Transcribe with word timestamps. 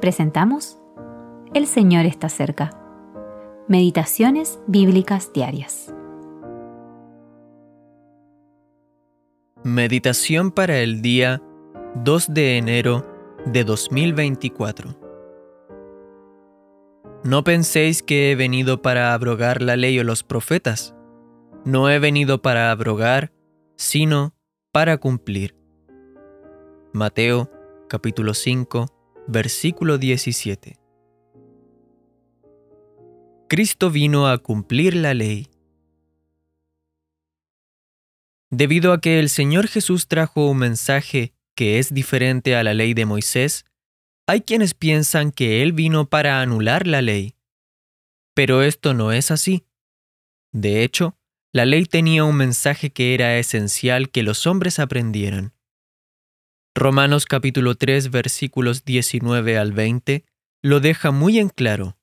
presentamos 0.00 0.78
El 1.54 1.66
Señor 1.66 2.06
está 2.06 2.28
cerca. 2.28 2.70
Meditaciones 3.68 4.60
bíblicas 4.66 5.32
diarias. 5.32 5.92
Meditación 9.62 10.52
para 10.52 10.78
el 10.78 11.02
día 11.02 11.42
2 12.04 12.34
de 12.34 12.58
enero 12.58 13.04
de 13.46 13.64
2024. 13.64 15.00
No 17.24 17.42
penséis 17.42 18.02
que 18.02 18.30
he 18.30 18.36
venido 18.36 18.82
para 18.82 19.12
abrogar 19.12 19.62
la 19.62 19.76
ley 19.76 19.98
o 19.98 20.04
los 20.04 20.22
profetas. 20.22 20.94
No 21.64 21.90
he 21.90 21.98
venido 21.98 22.42
para 22.42 22.70
abrogar, 22.70 23.32
sino 23.76 24.34
para 24.70 24.98
cumplir. 24.98 25.56
Mateo 26.92 27.50
capítulo 27.88 28.34
5 28.34 28.95
versículo 29.28 29.98
17. 29.98 30.78
Cristo 33.48 33.90
vino 33.90 34.28
a 34.28 34.38
cumplir 34.38 34.94
la 34.96 35.14
ley. 35.14 35.48
Debido 38.50 38.92
a 38.92 39.00
que 39.00 39.18
el 39.18 39.28
Señor 39.28 39.66
Jesús 39.68 40.08
trajo 40.08 40.48
un 40.48 40.58
mensaje 40.58 41.32
que 41.54 41.78
es 41.78 41.92
diferente 41.92 42.54
a 42.54 42.62
la 42.62 42.74
ley 42.74 42.94
de 42.94 43.06
Moisés, 43.06 43.64
hay 44.26 44.42
quienes 44.42 44.74
piensan 44.74 45.32
que 45.32 45.62
Él 45.62 45.72
vino 45.72 46.08
para 46.08 46.40
anular 46.40 46.86
la 46.86 47.02
ley. 47.02 47.34
Pero 48.34 48.62
esto 48.62 48.94
no 48.94 49.12
es 49.12 49.30
así. 49.30 49.64
De 50.52 50.82
hecho, 50.82 51.16
la 51.52 51.64
ley 51.64 51.86
tenía 51.86 52.24
un 52.24 52.36
mensaje 52.36 52.90
que 52.90 53.14
era 53.14 53.38
esencial 53.38 54.10
que 54.10 54.22
los 54.22 54.46
hombres 54.46 54.78
aprendieran. 54.78 55.55
Romanos 56.78 57.24
capítulo 57.24 57.74
3 57.74 58.10
versículos 58.10 58.84
19 58.84 59.56
al 59.56 59.72
20 59.72 60.26
lo 60.62 60.80
deja 60.80 61.10
muy 61.10 61.38
en 61.38 61.48
claro. 61.48 61.96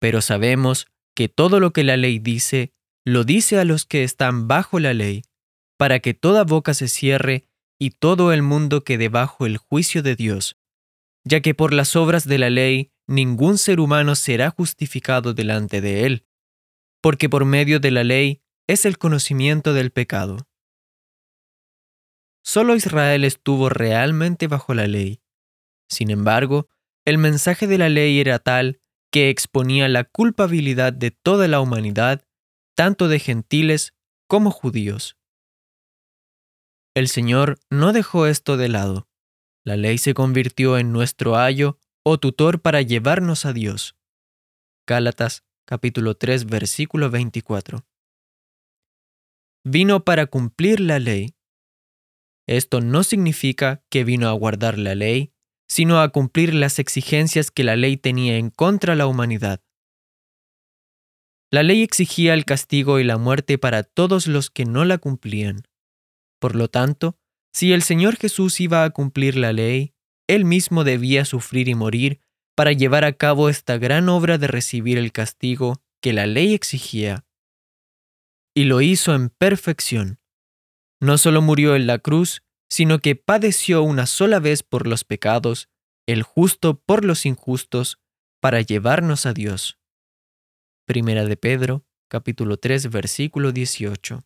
Pero 0.00 0.22
sabemos 0.22 0.86
que 1.14 1.28
todo 1.28 1.60
lo 1.60 1.74
que 1.74 1.84
la 1.84 1.98
ley 1.98 2.18
dice, 2.18 2.72
lo 3.04 3.24
dice 3.24 3.58
a 3.58 3.66
los 3.66 3.84
que 3.84 4.02
están 4.02 4.48
bajo 4.48 4.80
la 4.80 4.94
ley, 4.94 5.24
para 5.76 6.00
que 6.00 6.14
toda 6.14 6.44
boca 6.44 6.72
se 6.72 6.88
cierre 6.88 7.44
y 7.78 7.90
todo 7.90 8.32
el 8.32 8.40
mundo 8.40 8.84
quede 8.84 9.10
bajo 9.10 9.44
el 9.44 9.58
juicio 9.58 10.02
de 10.02 10.16
Dios, 10.16 10.56
ya 11.22 11.42
que 11.42 11.54
por 11.54 11.74
las 11.74 11.94
obras 11.94 12.26
de 12.26 12.38
la 12.38 12.48
ley 12.48 12.90
ningún 13.06 13.58
ser 13.58 13.80
humano 13.80 14.14
será 14.14 14.48
justificado 14.48 15.34
delante 15.34 15.82
de 15.82 16.06
él, 16.06 16.24
porque 17.02 17.28
por 17.28 17.44
medio 17.44 17.80
de 17.80 17.90
la 17.90 18.02
ley 18.02 18.40
es 18.66 18.86
el 18.86 18.96
conocimiento 18.96 19.74
del 19.74 19.90
pecado. 19.90 20.38
Solo 22.44 22.76
Israel 22.76 23.24
estuvo 23.24 23.70
realmente 23.70 24.48
bajo 24.48 24.74
la 24.74 24.86
ley. 24.86 25.22
Sin 25.88 26.10
embargo, 26.10 26.68
el 27.06 27.16
mensaje 27.16 27.66
de 27.66 27.78
la 27.78 27.88
ley 27.88 28.20
era 28.20 28.38
tal 28.38 28.80
que 29.10 29.30
exponía 29.30 29.88
la 29.88 30.04
culpabilidad 30.04 30.92
de 30.92 31.10
toda 31.10 31.48
la 31.48 31.60
humanidad, 31.60 32.26
tanto 32.76 33.08
de 33.08 33.18
gentiles 33.18 33.94
como 34.28 34.50
judíos. 34.50 35.16
El 36.94 37.08
Señor 37.08 37.58
no 37.70 37.92
dejó 37.92 38.26
esto 38.26 38.56
de 38.56 38.68
lado. 38.68 39.08
La 39.64 39.76
ley 39.76 39.96
se 39.96 40.12
convirtió 40.12 40.76
en 40.76 40.92
nuestro 40.92 41.36
ayo 41.36 41.78
o 42.02 42.18
tutor 42.18 42.60
para 42.60 42.82
llevarnos 42.82 43.46
a 43.46 43.54
Dios. 43.54 43.96
Gálatas 44.86 45.44
capítulo 45.64 46.14
3 46.14 46.44
versículo 46.44 47.10
24. 47.10 47.86
Vino 49.64 50.04
para 50.04 50.26
cumplir 50.26 50.80
la 50.80 50.98
ley 50.98 51.33
esto 52.46 52.80
no 52.80 53.04
significa 53.04 53.82
que 53.90 54.04
vino 54.04 54.28
a 54.28 54.32
guardar 54.32 54.78
la 54.78 54.94
ley, 54.94 55.32
sino 55.68 56.00
a 56.00 56.10
cumplir 56.10 56.54
las 56.54 56.78
exigencias 56.78 57.50
que 57.50 57.64
la 57.64 57.76
ley 57.76 57.96
tenía 57.96 58.36
en 58.36 58.50
contra 58.50 58.94
la 58.94 59.06
humanidad. 59.06 59.62
La 61.50 61.62
ley 61.62 61.82
exigía 61.82 62.34
el 62.34 62.44
castigo 62.44 62.98
y 62.98 63.04
la 63.04 63.16
muerte 63.16 63.58
para 63.58 63.82
todos 63.84 64.26
los 64.26 64.50
que 64.50 64.64
no 64.64 64.84
la 64.84 64.98
cumplían. 64.98 65.62
Por 66.40 66.56
lo 66.56 66.68
tanto, 66.68 67.16
si 67.52 67.72
el 67.72 67.82
Señor 67.82 68.16
Jesús 68.16 68.60
iba 68.60 68.84
a 68.84 68.90
cumplir 68.90 69.36
la 69.36 69.52
ley, 69.52 69.94
Él 70.26 70.44
mismo 70.44 70.84
debía 70.84 71.24
sufrir 71.24 71.68
y 71.68 71.74
morir 71.74 72.20
para 72.56 72.72
llevar 72.72 73.04
a 73.04 73.12
cabo 73.12 73.48
esta 73.48 73.78
gran 73.78 74.08
obra 74.08 74.38
de 74.38 74.48
recibir 74.48 74.98
el 74.98 75.12
castigo 75.12 75.80
que 76.02 76.12
la 76.12 76.26
ley 76.26 76.54
exigía. 76.54 77.24
Y 78.54 78.64
lo 78.64 78.80
hizo 78.80 79.14
en 79.14 79.30
perfección. 79.30 80.18
No 81.00 81.18
solo 81.18 81.42
murió 81.42 81.76
en 81.76 81.86
la 81.86 81.98
cruz, 81.98 82.42
sino 82.68 82.98
que 82.98 83.16
padeció 83.16 83.82
una 83.82 84.06
sola 84.06 84.38
vez 84.40 84.62
por 84.62 84.86
los 84.86 85.04
pecados, 85.04 85.68
el 86.06 86.22
justo 86.22 86.80
por 86.80 87.04
los 87.04 87.26
injustos, 87.26 87.98
para 88.40 88.60
llevarnos 88.60 89.26
a 89.26 89.32
Dios. 89.32 89.78
Primera 90.86 91.24
de 91.24 91.36
Pedro, 91.36 91.86
capítulo 92.08 92.58
3, 92.58 92.90
versículo 92.90 93.52
18. 93.52 94.24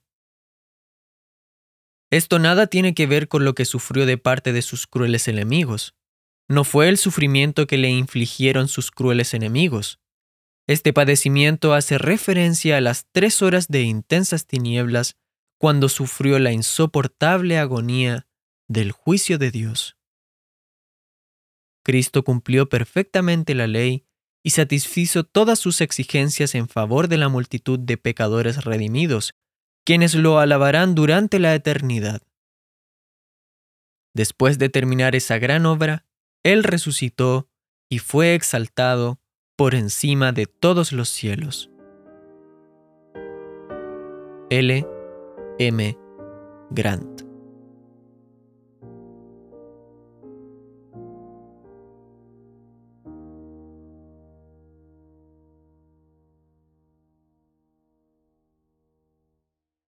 Esto 2.11 2.39
nada 2.39 2.67
tiene 2.67 2.95
que 2.95 3.07
ver 3.07 3.29
con 3.29 3.45
lo 3.45 3.55
que 3.55 3.65
sufrió 3.65 4.07
de 4.07 4.19
parte 4.19 4.53
de 4.53 4.63
sus 4.63 4.87
crueles 4.87 5.29
enemigos. 5.29 5.95
No 6.49 6.65
fue 6.65 6.89
el 6.89 6.97
sufrimiento 6.97 7.67
que 7.67 7.77
le 7.77 7.91
infligieron 7.91 8.69
sus 8.69 8.91
crueles 8.91 9.35
enemigos. 9.35 10.01
Este 10.67 10.93
padecimiento 10.93 11.75
hace 11.75 11.99
referencia 11.99 12.79
a 12.79 12.81
las 12.81 13.07
tres 13.13 13.43
horas 13.43 13.69
de 13.69 13.83
intensas 13.83 14.47
tinieblas 14.47 15.17
cuando 15.59 15.89
sufrió 15.89 16.39
la 16.39 16.53
insoportable 16.53 17.59
agonía 17.59 18.27
del 18.69 18.93
juicio 18.93 19.39
de 19.39 19.51
Dios. 19.51 19.97
Cristo 21.85 22.23
cumplió 22.23 22.69
perfectamente 22.69 23.55
la 23.55 23.67
ley 23.67 24.05
y 24.45 24.51
satisfizo 24.51 25.25
todas 25.25 25.59
sus 25.59 25.81
exigencias 25.81 26.55
en 26.55 26.69
favor 26.69 27.09
de 27.09 27.19
la 27.19 27.29
multitud 27.29 27.79
de 27.79 27.97
pecadores 27.97 28.65
redimidos, 28.65 29.35
quienes 29.85 30.15
lo 30.15 30.39
alabarán 30.39 30.95
durante 30.95 31.39
la 31.39 31.55
eternidad. 31.55 32.23
Después 34.15 34.59
de 34.59 34.69
terminar 34.69 35.17
esa 35.17 35.39
gran 35.39 35.67
obra, 35.67 36.07
Él 36.45 36.63
resucitó 36.63 37.49
y 37.89 37.99
fue 37.99 38.35
exaltado 38.35 39.21
por 39.57 39.75
encima 39.75 40.33
de 40.33 40.47
todos 40.47 40.93
los 40.93 41.09
cielos. 41.09 41.71
L. 44.51 44.87
M. 45.59 45.93
Grant. 46.73 47.28